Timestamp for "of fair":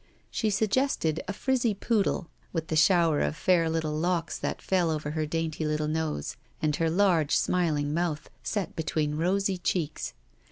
3.19-3.69